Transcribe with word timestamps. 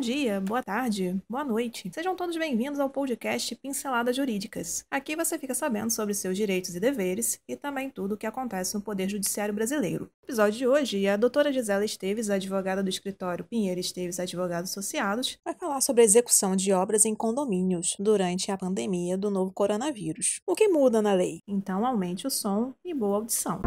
Bom 0.00 0.06
dia, 0.06 0.40
boa 0.40 0.62
tarde, 0.62 1.22
boa 1.28 1.44
noite. 1.44 1.90
Sejam 1.92 2.16
todos 2.16 2.34
bem-vindos 2.34 2.80
ao 2.80 2.88
podcast 2.88 3.54
Pinceladas 3.56 4.16
Jurídicas. 4.16 4.82
Aqui 4.90 5.14
você 5.14 5.38
fica 5.38 5.54
sabendo 5.54 5.90
sobre 5.90 6.14
seus 6.14 6.38
direitos 6.38 6.74
e 6.74 6.80
deveres 6.80 7.38
e 7.46 7.54
também 7.54 7.90
tudo 7.90 8.14
o 8.14 8.16
que 8.16 8.26
acontece 8.26 8.74
no 8.74 8.80
Poder 8.80 9.10
Judiciário 9.10 9.52
Brasileiro. 9.52 10.04
No 10.04 10.24
episódio 10.24 10.58
de 10.58 10.66
hoje, 10.66 11.06
a 11.06 11.18
doutora 11.18 11.52
Gisela 11.52 11.84
Esteves, 11.84 12.30
advogada 12.30 12.82
do 12.82 12.88
escritório 12.88 13.44
Pinheiro 13.44 13.78
Esteves 13.78 14.18
Advogados 14.18 14.70
Associados, 14.70 15.36
vai 15.44 15.52
falar 15.52 15.82
sobre 15.82 16.00
a 16.00 16.06
execução 16.06 16.56
de 16.56 16.72
obras 16.72 17.04
em 17.04 17.14
condomínios 17.14 17.94
durante 17.98 18.50
a 18.50 18.56
pandemia 18.56 19.18
do 19.18 19.30
novo 19.30 19.52
coronavírus. 19.52 20.40
O 20.46 20.54
que 20.54 20.66
muda 20.68 21.02
na 21.02 21.12
lei? 21.12 21.42
Então 21.46 21.84
aumente 21.84 22.26
o 22.26 22.30
som 22.30 22.72
e 22.82 22.94
boa 22.94 23.16
audição. 23.16 23.60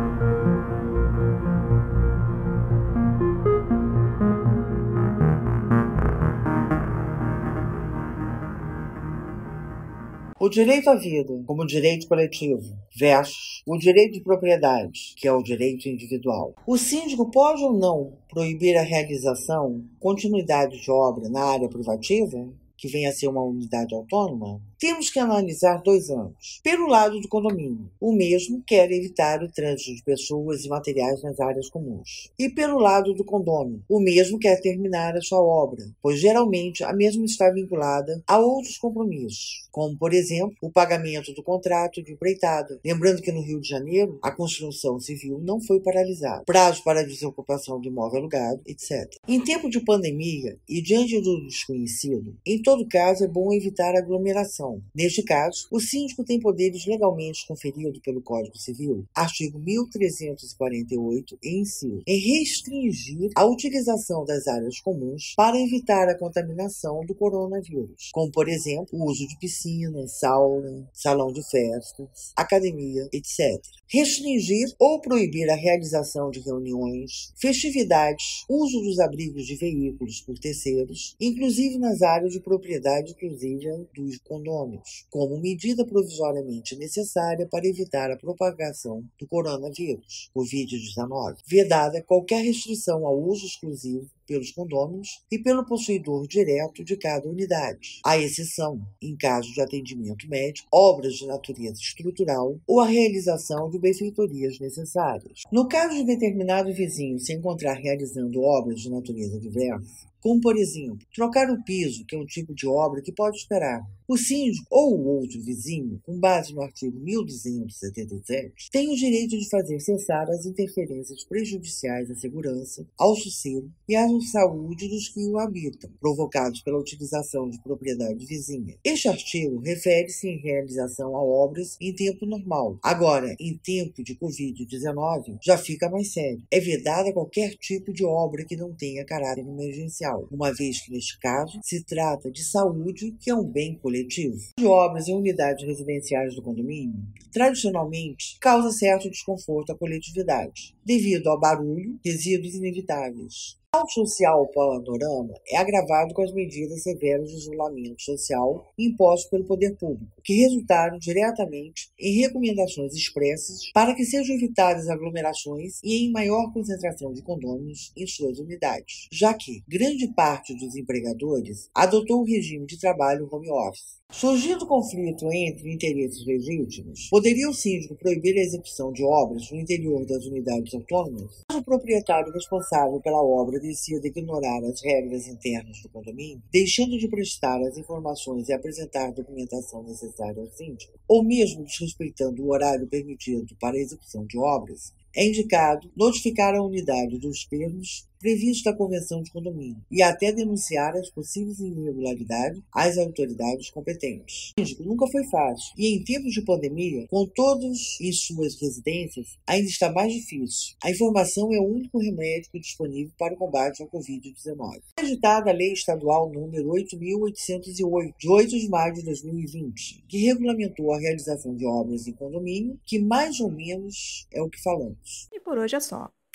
O 10.44 10.50
direito 10.50 10.90
à 10.90 10.96
vida, 10.96 11.42
como 11.48 11.66
direito 11.66 12.06
coletivo, 12.06 12.78
versus 12.94 13.64
o 13.66 13.78
direito 13.78 14.16
de 14.16 14.20
propriedade, 14.20 15.14
que 15.16 15.26
é 15.26 15.32
o 15.32 15.42
direito 15.42 15.88
individual. 15.88 16.54
O 16.68 16.78
síndico 16.78 17.32
pode 17.32 17.64
ou 17.64 17.72
não 17.72 18.18
proibir 18.28 18.76
a 18.76 18.82
realização, 18.82 19.86
continuidade 20.02 20.82
de 20.82 20.92
obra 20.92 21.30
na 21.30 21.46
área 21.46 21.70
privativa? 21.70 22.46
que 22.84 22.90
venha 22.90 23.12
a 23.12 23.14
ser 23.14 23.30
uma 23.30 23.42
unidade 23.42 23.96
autônoma, 23.96 24.60
temos 24.84 25.10
que 25.10 25.18
analisar 25.18 25.82
dois 25.82 26.10
anos. 26.10 26.60
Pelo 26.62 26.88
lado 26.88 27.22
do 27.22 27.30
condomínio, 27.30 27.90
o 28.02 28.12
mesmo 28.12 28.62
quer 28.68 28.92
evitar 28.92 29.42
o 29.42 29.50
trânsito 29.50 29.96
de 29.96 30.04
pessoas 30.04 30.66
e 30.66 30.68
materiais 30.68 31.24
nas 31.24 31.40
áreas 31.40 31.70
comuns. 31.70 32.30
E 32.38 32.50
pelo 32.50 32.78
lado 32.80 33.14
do 33.14 33.24
condomínio, 33.24 33.82
o 33.88 34.02
mesmo 34.02 34.38
quer 34.38 34.60
terminar 34.60 35.16
a 35.16 35.22
sua 35.22 35.42
obra, 35.42 35.90
pois 36.02 36.20
geralmente 36.20 36.84
a 36.84 36.92
mesma 36.92 37.24
está 37.24 37.50
vinculada 37.50 38.22
a 38.28 38.38
outros 38.40 38.78
compromissos, 38.78 39.70
como, 39.72 39.98
por 39.98 40.14
exemplo, 40.14 40.54
o 40.62 40.70
pagamento 40.70 41.34
do 41.34 41.42
contrato 41.42 42.04
de 42.04 42.12
empreitada. 42.12 42.78
Lembrando 42.84 43.22
que 43.22 43.32
no 43.32 43.42
Rio 43.42 43.62
de 43.62 43.70
Janeiro, 43.70 44.20
a 44.22 44.32
construção 44.32 45.00
civil 45.00 45.40
não 45.42 45.62
foi 45.62 45.80
paralisada. 45.80 46.44
Prazo 46.44 46.84
para 46.84 47.06
desocupação 47.06 47.80
do 47.80 47.88
imóvel 47.88 48.20
alugado, 48.20 48.60
etc. 48.66 49.10
Em 49.30 49.42
tempo 49.42 49.70
de 49.70 49.80
pandemia 49.80 50.58
e 50.68 50.82
diante 50.82 51.22
do 51.22 51.48
desconhecido, 51.48 52.36
em 52.46 52.62
todo 52.62 52.86
caso 52.86 53.24
é 53.24 53.28
bom 53.30 53.54
evitar 53.54 53.96
aglomeração 53.96 54.73
Neste 54.96 55.24
caso, 55.24 55.68
o 55.72 55.80
síndico 55.80 56.24
tem 56.24 56.40
poderes 56.40 56.86
legalmente 56.86 57.46
conferidos 57.48 58.00
pelo 58.00 58.22
Código 58.22 58.58
Civil, 58.58 59.06
artigo 59.16 59.60
1348, 59.60 61.38
inciso, 61.44 62.02
em 62.08 62.20
restringir 62.20 63.32
a 63.36 63.46
utilização 63.46 64.26
das 64.26 64.48
áreas 64.48 64.80
comuns 64.80 65.34
para 65.36 65.60
evitar 65.60 66.08
a 66.08 66.18
contaminação 66.18 67.06
do 67.06 67.16
coronavírus, 67.16 68.10
como, 68.14 68.32
por 68.32 68.48
exemplo, 68.48 68.88
o 68.92 69.10
uso 69.10 69.28
de 69.28 69.38
piscina, 69.38 70.08
sauna, 70.08 70.90
salão 70.94 71.32
de 71.32 71.44
festas, 71.50 72.34
academia, 72.36 73.08
etc. 73.12 73.62
Restringir 73.88 74.68
ou 74.80 75.00
proibir 75.02 75.50
a 75.50 75.56
realização 75.56 76.30
de 76.30 76.40
reuniões, 76.40 77.34
festividades, 77.40 78.44
uso 78.50 78.82
dos 78.82 79.00
abrigos 79.00 79.46
de 79.46 79.56
veículos 79.56 80.22
por 80.22 80.38
terceiros, 80.40 81.16
inclusive 81.20 81.78
nas 81.78 82.02
áreas 82.02 82.32
de 82.34 82.40
propriedade 82.40 83.12
exclusiva 83.12 83.88
dos 83.96 84.18
condomínios 84.20 84.63
como 85.10 85.40
medida 85.40 85.86
provisoriamente 85.86 86.76
necessária 86.76 87.48
para 87.48 87.68
evitar 87.68 88.12
a 88.12 88.18
propagação 88.18 89.04
do 89.20 89.28
coronavírus, 89.28 90.30
Covid-19. 90.36 91.38
Vedada 91.46 92.02
qualquer 92.02 92.44
restrição 92.44 93.06
ao 93.06 93.20
uso 93.20 93.46
exclusivo 93.46 94.10
pelos 94.26 94.52
condôminos 94.52 95.24
e 95.32 95.40
pelo 95.40 95.66
possuidor 95.66 96.28
direto 96.28 96.84
de 96.84 96.98
cada 96.98 97.28
unidade, 97.28 98.00
à 98.06 98.18
exceção, 98.18 98.82
em 99.02 99.16
caso 99.16 99.52
de 99.54 99.62
atendimento 99.62 100.28
médico, 100.28 100.68
obras 100.72 101.14
de 101.14 101.26
natureza 101.26 101.80
estrutural 101.80 102.60
ou 102.68 102.80
a 102.80 102.88
realização 102.88 103.70
de 103.70 103.80
benfeitorias 103.80 104.60
necessárias. 104.60 105.42
No 105.52 105.68
caso 105.68 105.96
de 105.96 106.06
determinado 106.06 106.74
vizinho 106.74 107.20
se 107.20 107.34
encontrar 107.34 107.74
realizando 107.74 108.42
obras 108.42 108.80
de 108.80 108.90
natureza 108.90 109.40
diversa, 109.40 110.14
como, 110.24 110.40
por 110.40 110.56
exemplo, 110.56 111.06
trocar 111.14 111.52
o 111.52 111.62
piso, 111.66 112.06
que 112.06 112.16
é 112.16 112.20
um 112.20 112.26
tipo 112.26 112.56
de 112.56 112.66
obra 112.66 113.02
que 113.02 113.12
pode 113.12 113.36
esperar. 113.36 113.82
O 114.08 114.18
síndico 114.18 114.66
ou 114.72 114.98
o 114.98 115.06
outro 115.20 115.42
vizinho, 115.42 116.00
com 116.04 116.18
base 116.18 116.54
no 116.54 116.62
artigo 116.62 116.98
1277, 116.98 118.70
tem 118.72 118.90
o 118.90 118.96
direito 118.96 119.38
de 119.38 119.50
fazer 119.50 119.80
cessar 119.82 120.30
as 120.30 120.46
interferências 120.46 121.26
prejudiciais 121.26 122.10
à 122.10 122.16
segurança, 122.16 122.88
ao 122.98 123.16
sossego 123.18 123.70
e 123.88 123.98
à 123.98 124.06
saúde 124.22 124.88
dos 124.88 125.10
que 125.10 125.26
o 125.28 125.40
habitam, 125.40 125.90
provocados 126.00 126.62
pela 126.62 126.80
utilização 126.80 127.50
de 127.50 127.62
propriedade 127.62 128.26
vizinha. 128.26 128.76
Este 128.84 129.08
artigo 129.08 129.60
refere-se 129.60 130.28
em 130.28 130.40
realização 130.40 131.16
a 131.16 131.24
obras 131.24 131.78
em 131.80 131.94
tempo 131.94 132.26
normal. 132.26 132.78
Agora, 132.84 133.36
em 133.40 133.58
tempo 133.58 134.04
de 134.04 134.16
Covid-19, 134.16 135.38
já 135.42 135.58
fica 135.58 135.90
mais 135.90 136.12
sério. 136.14 136.42
É 136.52 136.60
vedada 136.60 137.14
qualquer 137.14 137.56
tipo 137.56 137.94
de 137.94 138.06
obra 138.06 138.46
que 138.46 138.56
não 138.56 138.74
tenha 138.74 139.06
caráter 139.06 139.42
emergencial 139.42 140.28
uma 140.32 140.54
vez 140.54 140.82
que, 140.82 140.92
neste 140.92 141.20
caso, 141.20 141.60
se 141.64 141.84
trata 141.84 142.32
de 142.32 142.44
saúde, 142.44 143.16
que 143.20 143.30
é 143.30 143.36
um 143.36 143.46
bem 143.46 143.76
coletivo. 143.76 144.38
De 144.58 144.66
obras 144.66 145.08
em 145.08 145.16
unidades 145.16 145.66
residenciais 145.66 146.36
do 146.36 146.42
condomínio, 146.42 147.00
tradicionalmente, 147.32 148.38
causa 148.40 148.72
certo 148.72 149.10
desconforto 149.10 149.72
à 149.72 149.78
coletividade, 149.78 150.76
devido 150.86 151.28
ao 151.28 151.40
barulho, 151.40 152.00
resíduos 152.04 152.56
inevitáveis, 152.56 153.58
o 153.76 153.88
social 153.88 154.48
panorama 154.52 155.34
é 155.48 155.58
agravado 155.58 156.14
com 156.14 156.22
as 156.22 156.32
medidas 156.32 156.84
severas 156.84 157.30
de 157.30 157.38
isolamento 157.38 158.02
social 158.04 158.72
impostas 158.78 159.30
pelo 159.32 159.46
poder 159.46 159.76
público, 159.78 160.12
que 160.24 160.42
resultaram 160.42 161.00
diretamente 161.00 161.90
em 162.00 162.22
recomendações 162.22 162.94
expressas 162.94 163.72
para 163.74 163.96
que 163.96 164.06
sejam 164.06 164.36
evitadas 164.36 164.88
aglomerações 164.88 165.80
e 165.84 166.06
em 166.06 166.12
maior 166.12 166.54
concentração 166.54 167.12
de 167.14 167.24
condôminos 167.24 167.92
em 167.98 168.06
suas 168.06 168.38
unidades, 168.38 169.08
já 169.12 169.34
que 169.34 169.64
grande 169.68 170.08
parte 170.14 170.54
dos 170.54 170.76
empregadores 170.76 171.70
adotou 171.74 172.22
o 172.22 172.26
regime 172.26 172.68
de 172.68 172.80
trabalho 172.80 173.28
home 173.32 173.50
office. 173.50 174.04
Surgindo 174.14 174.68
conflito 174.68 175.26
entre 175.34 175.74
interesses 175.74 176.24
legítimos, 176.24 177.08
poderia 177.10 177.50
o 177.50 177.54
síndico 177.54 177.96
proibir 177.96 178.38
a 178.38 178.44
execução 178.44 178.94
de 178.94 179.04
obras 179.04 179.50
no 179.50 179.60
interior 179.60 180.06
das 180.06 180.24
unidades 180.28 180.72
autônomas? 180.76 181.42
O 181.52 181.64
proprietário 181.64 182.32
responsável 182.32 183.02
pela 183.02 183.24
obra 183.24 183.60
decida 183.64 184.08
ignorar 184.08 184.62
as 184.66 184.82
regras 184.84 185.26
internas 185.28 185.82
do 185.82 185.90
condomínio, 185.90 186.44
deixando 186.52 186.98
de 186.98 187.08
prestar 187.08 187.62
as 187.62 187.78
informações 187.78 188.50
e 188.50 188.54
apresentar 188.54 189.08
a 189.08 189.12
documentação 189.12 189.82
necessária 189.84 190.42
ao 190.42 190.52
síndico, 190.52 191.00
ou 191.08 191.24
mesmo 191.24 191.64
desrespeitando 191.64 192.44
o 192.44 192.52
horário 192.52 192.88
permitido 192.88 193.56
para 193.60 193.78
a 193.78 193.80
execução 193.80 194.26
de 194.26 194.38
obras, 194.38 194.94
é 195.16 195.26
indicado 195.26 195.90
notificar 195.96 196.54
a 196.54 196.64
unidade 196.64 197.18
dos 197.20 197.46
termos 197.46 198.08
previsto 198.24 198.64
da 198.64 198.76
Convenção 198.76 199.22
de 199.22 199.30
Condomínio 199.32 199.84
e 199.92 200.02
até 200.02 200.32
denunciar 200.32 200.96
as 200.96 201.10
possíveis 201.10 201.60
irregularidades 201.60 202.62
às 202.74 202.98
autoridades 202.98 203.70
competentes. 203.70 204.54
Nunca 204.80 205.06
foi 205.08 205.26
fácil 205.26 205.74
e 205.78 205.94
em 205.94 206.04
tempos 206.06 206.32
de 206.32 206.42
pandemia, 206.42 207.06
com 207.10 207.28
todos 207.28 208.00
em 208.00 208.14
suas 208.14 208.56
residências, 208.62 209.38
ainda 209.46 209.68
está 209.68 209.92
mais 209.92 210.14
difícil. 210.14 210.76
A 210.82 210.90
informação 210.90 211.54
é 211.54 211.60
o 211.60 211.68
único 211.68 212.00
remédio 212.00 212.50
disponível 212.54 213.12
para 213.20 213.34
o 213.34 213.38
combate 213.38 213.84
ao 213.84 213.90
Covid-19. 213.90 214.82
Editada 214.98 215.50
a 215.50 215.54
Lei 215.54 215.74
Estadual 215.74 216.32
número 216.32 216.70
8.808, 216.70 218.14
de 218.18 218.30
8 218.30 218.60
de 218.60 218.70
maio 218.70 218.94
de 218.94 219.04
2020, 219.04 220.06
que 220.08 220.26
regulamentou 220.26 220.94
a 220.94 221.00
realização 221.00 221.54
de 221.54 221.66
obras 221.66 222.08
em 222.08 222.14
condomínio, 222.14 222.80
que 222.86 223.00
mais 223.00 223.42
ou 223.42 223.52
menos 223.52 224.26
é 224.32 224.42
o 224.42 224.50
que 224.50 224.62
falamos. 224.64 225.28
E 225.34 225.42
por 225.42 225.58
hoje 225.58 225.76
é 225.76 225.80
só. 225.82 226.10